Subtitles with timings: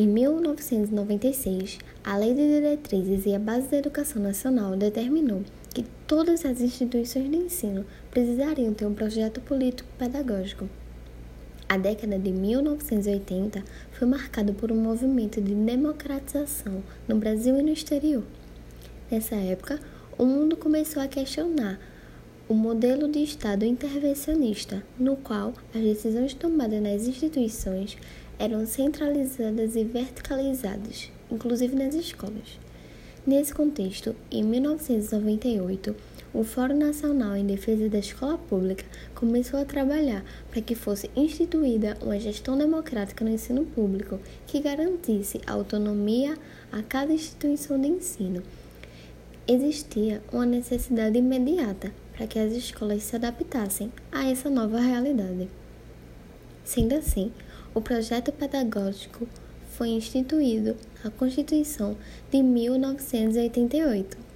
[0.00, 5.42] Em 1996, a Lei de Diretrizes e a Base da Educação Nacional determinou
[5.74, 10.68] que todas as instituições de ensino precisariam ter um projeto político-pedagógico.
[11.68, 17.72] A década de 1980 foi marcada por um movimento de democratização no Brasil e no
[17.72, 18.22] exterior.
[19.10, 19.80] Nessa época,
[20.16, 21.76] o mundo começou a questionar
[22.48, 27.98] o modelo de Estado intervencionista, no qual as decisões tomadas nas instituições
[28.38, 32.58] eram centralizadas e verticalizadas, inclusive nas escolas.
[33.26, 35.94] Nesse contexto, em 1998,
[36.32, 38.84] o Fórum Nacional em Defesa da Escola Pública
[39.14, 45.40] começou a trabalhar para que fosse instituída uma gestão democrática no ensino público que garantisse
[45.46, 46.36] autonomia
[46.70, 48.42] a cada instituição de ensino.
[49.46, 55.48] Existia uma necessidade imediata para que as escolas se adaptassem a essa nova realidade.
[56.68, 57.32] Sendo assim,
[57.74, 59.26] o projeto pedagógico
[59.70, 61.96] foi instituído na Constituição
[62.30, 64.27] de 1988.